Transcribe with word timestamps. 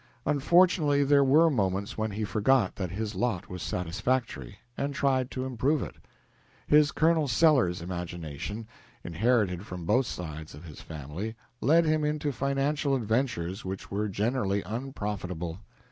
Unfortunately, 0.25 1.03
there 1.03 1.23
were 1.23 1.51
moments 1.51 1.95
when 1.95 2.09
he 2.09 2.23
forgot 2.23 2.75
that 2.75 2.89
his 2.89 3.13
lot 3.13 3.49
was 3.51 3.61
satisfactory, 3.61 4.57
and 4.75 4.95
tried 4.95 5.29
to 5.29 5.45
improve 5.45 5.83
it. 5.83 5.93
His 6.65 6.91
Colonel 6.91 7.27
Sellers 7.27 7.83
imagination, 7.83 8.67
inherited 9.03 9.63
from 9.67 9.85
both 9.85 10.07
sides 10.07 10.55
of 10.55 10.63
his 10.65 10.81
family, 10.81 11.35
led 11.61 11.85
him 11.85 12.03
into 12.03 12.31
financial 12.31 12.95
adventures 12.95 13.63
which 13.63 13.91
were 13.91 14.07
generally 14.09 14.63
unprofitable. 14.63 15.59